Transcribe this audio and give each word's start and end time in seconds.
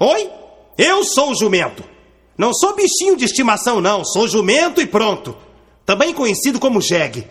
Oi? 0.00 0.30
Eu 0.78 1.02
sou 1.02 1.32
o 1.32 1.34
jumento. 1.34 1.82
Não 2.36 2.54
sou 2.54 2.76
bichinho 2.76 3.16
de 3.16 3.24
estimação, 3.24 3.80
não. 3.80 4.04
Sou 4.04 4.28
jumento 4.28 4.80
e 4.80 4.86
pronto. 4.86 5.36
Também 5.84 6.14
conhecido 6.14 6.60
como 6.60 6.80
jegue. 6.80 7.26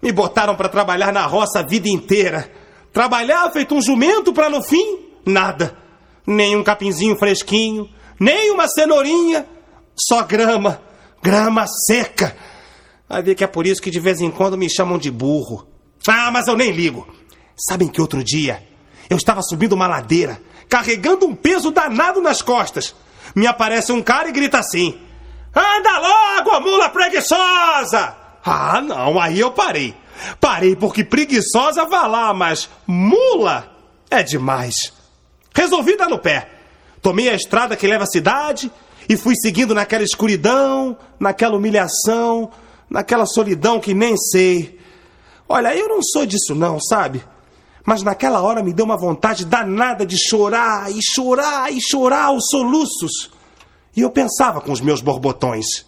Me 0.00 0.12
botaram 0.12 0.54
para 0.54 0.68
trabalhar 0.68 1.12
na 1.12 1.26
roça 1.26 1.58
a 1.58 1.66
vida 1.66 1.88
inteira. 1.88 2.48
Trabalhar 2.92 3.50
feito 3.50 3.74
um 3.74 3.82
jumento 3.82 4.32
para 4.32 4.48
no 4.48 4.62
fim, 4.62 5.00
nada. 5.26 5.76
Nem 6.24 6.54
um 6.54 6.62
capinzinho 6.62 7.18
fresquinho, 7.18 7.90
nem 8.20 8.52
uma 8.52 8.68
cenourinha. 8.68 9.44
Só 9.96 10.22
grama. 10.22 10.80
Grama 11.20 11.66
seca. 11.88 12.36
Vai 13.08 13.20
ver 13.20 13.34
que 13.34 13.42
é 13.42 13.48
por 13.48 13.66
isso 13.66 13.82
que 13.82 13.90
de 13.90 13.98
vez 13.98 14.20
em 14.20 14.30
quando 14.30 14.56
me 14.56 14.70
chamam 14.70 14.96
de 14.96 15.10
burro. 15.10 15.66
Ah, 16.06 16.30
mas 16.30 16.46
eu 16.46 16.56
nem 16.56 16.70
ligo. 16.70 17.04
Sabem 17.56 17.88
que 17.88 18.00
outro 18.00 18.22
dia 18.22 18.62
eu 19.08 19.16
estava 19.16 19.42
subindo 19.42 19.72
uma 19.72 19.86
ladeira 19.86 20.40
carregando 20.68 21.26
um 21.26 21.34
peso 21.34 21.70
danado 21.70 22.20
nas 22.20 22.42
costas. 22.42 22.94
Me 23.34 23.46
aparece 23.46 23.92
um 23.92 24.02
cara 24.02 24.28
e 24.28 24.32
grita 24.32 24.58
assim: 24.58 24.98
Anda 25.54 25.98
logo, 25.98 26.60
mula 26.60 26.88
preguiçosa! 26.88 28.16
Ah, 28.44 28.80
não, 28.80 29.20
aí 29.20 29.40
eu 29.40 29.50
parei. 29.50 29.94
Parei 30.40 30.76
porque 30.76 31.04
preguiçosa 31.04 31.84
vai 31.84 32.08
lá, 32.08 32.32
mas 32.32 32.68
mula 32.86 33.72
é 34.10 34.22
demais. 34.22 34.92
Resolvi 35.54 35.96
dar 35.96 36.08
no 36.08 36.18
pé. 36.18 36.50
Tomei 37.02 37.28
a 37.28 37.34
estrada 37.34 37.76
que 37.76 37.86
leva 37.86 38.04
à 38.04 38.06
cidade 38.06 38.70
e 39.08 39.16
fui 39.16 39.34
seguindo 39.36 39.74
naquela 39.74 40.02
escuridão, 40.02 40.96
naquela 41.18 41.56
humilhação, 41.56 42.50
naquela 42.88 43.26
solidão 43.26 43.80
que 43.80 43.94
nem 43.94 44.16
sei. 44.16 44.78
Olha, 45.48 45.74
eu 45.74 45.88
não 45.88 46.02
sou 46.02 46.24
disso 46.24 46.54
não, 46.54 46.80
sabe? 46.80 47.22
Mas 47.86 48.02
naquela 48.02 48.42
hora 48.42 48.64
me 48.64 48.72
deu 48.72 48.84
uma 48.84 48.96
vontade 48.96 49.44
danada 49.44 50.04
de 50.04 50.16
chorar 50.18 50.90
e 50.90 50.98
chorar 51.00 51.72
e 51.72 51.80
chorar 51.80 52.24
aos 52.24 52.48
soluços. 52.50 53.30
E 53.96 54.00
eu 54.00 54.10
pensava 54.10 54.60
com 54.60 54.72
os 54.72 54.80
meus 54.80 55.00
borbotões. 55.00 55.86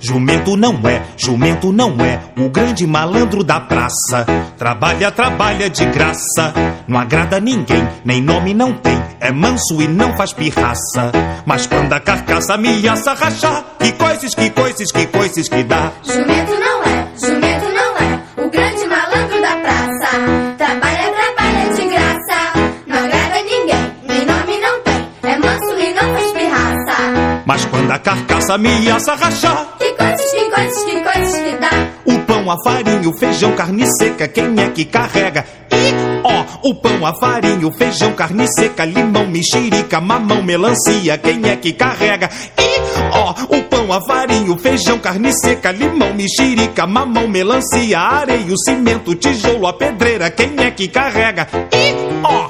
Jumento 0.00 0.56
não 0.56 0.74
é, 0.88 1.04
jumento 1.16 1.70
não 1.70 1.94
é 2.00 2.20
o 2.36 2.48
grande 2.48 2.86
malandro 2.86 3.44
da 3.44 3.60
praça. 3.60 4.26
Trabalha, 4.58 5.12
trabalha 5.12 5.70
de 5.70 5.84
graça, 5.84 6.52
não 6.88 6.98
agrada 6.98 7.38
ninguém, 7.38 7.86
nem 8.04 8.20
nome 8.20 8.52
não 8.54 8.72
tem. 8.72 9.00
É 9.20 9.30
manso 9.30 9.80
e 9.80 9.86
não 9.86 10.16
faz 10.16 10.32
pirraça. 10.32 11.12
Mas 11.44 11.66
quando 11.66 11.92
a 11.92 12.00
carcaça 12.00 12.54
ameaça 12.54 13.12
rachar, 13.12 13.64
que 13.78 13.92
coisas, 13.92 14.34
que 14.34 14.50
coisas, 14.50 14.90
que 14.90 15.06
coisas 15.06 15.48
que 15.48 15.62
dá. 15.62 15.92
Jumento 16.02 16.58
não 16.58 16.69
Mas 27.50 27.64
quando 27.64 27.90
a 27.90 27.98
carcaça 27.98 28.54
ameaça 28.54 29.16
rachar, 29.16 29.74
Que 29.76 29.92
coisas, 29.94 30.30
que 30.30 30.50
coisas, 30.50 30.84
que 30.84 31.00
coisas 31.00 31.36
que 31.36 31.56
dá. 31.56 31.88
o 32.06 32.18
pão, 32.20 32.48
a 32.48 32.56
farinha, 32.62 33.08
o 33.08 33.18
feijão, 33.18 33.50
carne 33.56 33.86
seca, 33.98 34.28
quem 34.28 34.54
é 34.56 34.68
que 34.68 34.84
carrega? 34.84 35.44
E 35.72 36.22
ó, 36.22 36.44
o 36.68 36.76
pão, 36.76 37.04
a 37.04 37.12
farinha, 37.12 37.66
o 37.66 37.72
feijão, 37.72 38.12
carne 38.12 38.46
seca, 38.46 38.84
limão, 38.84 39.26
mexerica, 39.26 40.00
mamão, 40.00 40.44
melancia, 40.44 41.18
quem 41.18 41.40
é 41.50 41.56
que 41.56 41.72
carrega? 41.72 42.30
E 42.56 43.16
ó, 43.18 43.34
o 43.56 43.64
pão, 43.64 43.92
a 43.92 44.00
farinha, 44.00 44.52
o 44.52 44.56
feijão, 44.56 45.00
carne 45.00 45.32
seca, 45.32 45.72
limão, 45.72 46.14
mexerica, 46.14 46.86
mamão, 46.86 47.26
melancia, 47.26 47.98
areia, 47.98 48.46
o 48.46 48.58
cimento, 48.64 49.12
tijolo, 49.16 49.66
a 49.66 49.72
pedreira, 49.72 50.30
quem 50.30 50.54
é 50.58 50.70
que 50.70 50.86
carrega? 50.86 51.48
E 51.72 51.96
ó, 52.22 52.49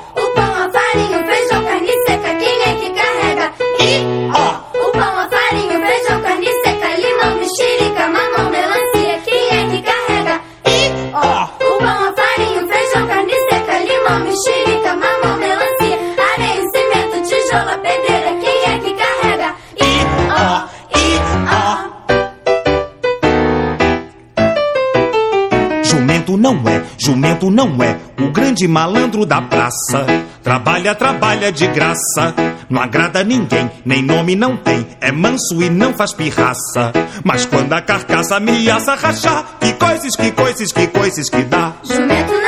não 26.41 26.67
é, 26.67 26.83
jumento 26.99 27.51
não 27.51 27.83
é 27.83 27.99
o 28.19 28.33
grande 28.33 28.67
malandro 28.67 29.27
da 29.27 29.43
praça. 29.43 30.07
Trabalha, 30.43 30.95
trabalha 30.95 31.53
de 31.53 31.67
graça, 31.67 32.35
não 32.69 32.81
agrada 32.81 33.23
ninguém, 33.23 33.71
nem 33.85 34.03
nome 34.03 34.35
não 34.35 34.57
tem. 34.57 34.87
É 35.01 35.13
manso 35.13 35.63
e 35.63 35.69
não 35.69 35.93
faz 35.93 36.15
pirraça. 36.15 36.93
Mas 37.23 37.45
quando 37.45 37.73
a 37.75 37.83
carcaça 37.83 38.37
ameaça 38.37 38.95
rachar, 38.95 39.59
que 39.61 39.73
coisas, 39.75 40.17
que 40.17 40.31
coisas, 40.33 40.73
que 40.73 40.87
coisas 40.87 41.29
que 41.29 41.43
dá. 41.43 41.75
Jumento 41.85 42.40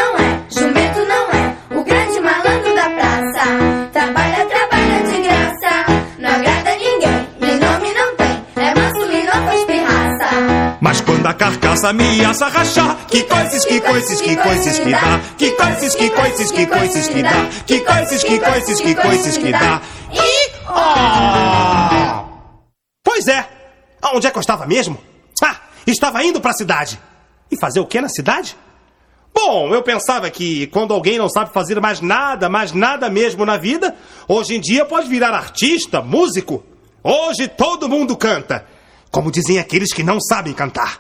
Mas 10.83 11.01
quando 11.01 11.25
a 11.25 11.33
carcaça 11.33 11.91
ameaça 11.91 12.49
rachar, 12.49 13.07
que 13.07 13.23
coisas, 13.23 13.65
que 13.65 13.81
coisas, 13.81 14.21
que 14.21 14.35
coisas 14.35 14.81
que 14.81 14.91
dá. 14.91 15.21
Que 15.39 15.53
coisas, 15.53 15.95
que 15.95 16.11
coisas, 16.11 16.51
que 16.51 16.67
coisas 16.67 17.07
que 17.09 17.23
dá. 17.23 17.49
Que 17.65 17.81
coisas, 17.83 18.25
que 18.25 18.41
coisas, 18.41 18.81
que 18.81 18.95
coisas 18.97 19.39
que 19.39 19.53
dá. 19.53 19.81
E 20.13 20.51
Ah! 20.67 22.25
Pois 23.05 23.29
é. 23.29 23.49
Aonde 24.03 24.27
é 24.27 24.31
que 24.33 24.37
eu 24.37 24.41
estava 24.41 24.67
mesmo? 24.67 24.99
Ah, 25.41 25.61
estava 25.87 26.25
indo 26.25 26.41
para 26.41 26.51
a 26.51 26.55
cidade. 26.55 26.99
E 27.49 27.57
fazer 27.57 27.79
o 27.79 27.87
que 27.87 28.01
na 28.01 28.09
cidade? 28.09 28.57
Bom, 29.33 29.73
eu 29.73 29.85
pensava 29.85 30.29
que 30.31 30.67
quando 30.67 30.93
alguém 30.93 31.17
não 31.17 31.29
sabe 31.29 31.53
fazer 31.53 31.81
mais 31.81 32.01
nada, 32.01 32.49
mais 32.49 32.73
nada 32.73 33.09
mesmo 33.09 33.47
na 33.47 33.57
vida, 33.57 33.95
hoje 34.27 34.57
em 34.57 34.61
dia 34.61 34.85
pode 34.85 35.09
virar 35.09 35.33
artista, 35.33 36.03
músico. 36.03 36.65
Hoje 37.05 37.47
todo 37.47 37.89
mundo 37.89 38.17
canta. 38.17 38.67
Como 39.13 39.31
dizem 39.31 39.59
aqueles 39.59 39.93
que 39.93 40.03
não 40.03 40.19
sabem 40.19 40.55
cantar. 40.55 40.99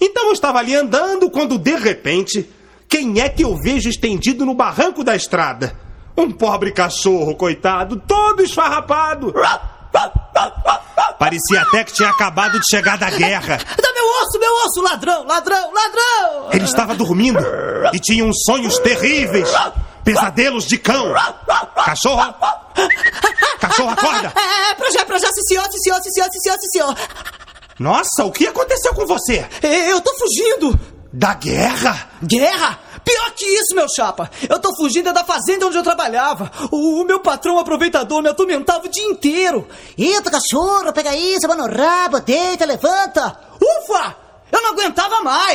Então 0.00 0.26
eu 0.26 0.32
estava 0.32 0.58
ali 0.58 0.74
andando 0.74 1.30
quando 1.30 1.56
de 1.56 1.76
repente, 1.76 2.50
quem 2.88 3.20
é 3.20 3.28
que 3.28 3.44
eu 3.44 3.56
vejo 3.56 3.88
estendido 3.88 4.44
no 4.44 4.52
barranco 4.52 5.04
da 5.04 5.14
estrada? 5.14 5.78
Um 6.16 6.32
pobre 6.32 6.72
cachorro, 6.72 7.36
coitado, 7.36 8.02
todo 8.04 8.42
esfarrapado. 8.42 9.32
Parecia 11.18 11.62
até 11.62 11.84
que 11.84 11.92
tinha 11.92 12.10
acabado 12.10 12.58
de 12.58 12.68
chegar 12.68 12.98
da 12.98 13.10
guerra. 13.10 13.58
Dá 13.58 13.92
meu 13.94 14.06
osso, 14.22 14.38
meu 14.38 14.52
osso, 14.66 14.82
ladrão, 14.82 15.24
ladrão, 15.24 15.72
ladrão! 15.72 16.50
Ele 16.52 16.64
estava 16.64 16.94
dormindo 16.94 17.38
e 17.92 17.98
tinha 18.00 18.24
uns 18.24 18.36
sonhos 18.44 18.78
terríveis. 18.78 19.48
Pesadelos 20.04 20.66
de 20.66 20.78
cão. 20.78 21.14
Cachorro! 21.84 22.34
Cachorro, 23.60 23.90
acorda! 23.90 24.32
É, 24.36 24.74
pra 24.74 24.90
já, 24.90 25.04
pra 25.04 25.18
já, 25.18 25.28
sim 25.28 25.42
senhor, 25.42 25.64
sim 25.70 25.78
senhor, 25.78 26.02
sim 26.02 26.10
senhor, 26.10 26.28
sim 26.30 26.40
senhor, 26.40 26.58
sim 26.60 26.68
senhor. 26.68 26.96
Nossa, 27.78 28.24
o 28.24 28.32
que 28.32 28.46
aconteceu 28.46 28.94
com 28.94 29.06
você? 29.06 29.46
É, 29.62 29.92
Eu 29.92 30.00
tô 30.00 30.12
fugindo. 30.14 30.78
Da 31.12 31.34
guerra? 31.34 32.10
Guerra? 32.22 32.78
Pior 33.04 33.30
que 33.30 33.44
isso, 33.44 33.74
meu 33.74 33.86
chapa. 33.88 34.28
Eu 34.48 34.58
tô 34.58 34.74
fugindo 34.74 35.08
é 35.08 35.12
da 35.12 35.22
fazenda 35.22 35.66
onde 35.66 35.76
eu 35.78 35.82
trabalhava. 35.82 36.50
O, 36.72 37.00
o 37.00 37.04
meu 37.04 37.20
patrão 37.20 37.58
aproveitador 37.58 38.20
me 38.20 38.28
atormentava 38.28 38.84
o 38.84 38.88
dia 38.88 39.04
inteiro. 39.04 39.66
Entra, 39.96 40.32
cachorro, 40.32 40.92
pega 40.92 41.14
isso, 41.14 41.46
mano, 41.46 41.66
rabo, 41.72 42.20
deita, 42.20 42.66
levanta. 42.66 43.38
Ufa! 43.62 44.16
Eu 44.50 44.60
não 44.62 44.70
aguentava 44.70 45.22
mais. 45.22 45.54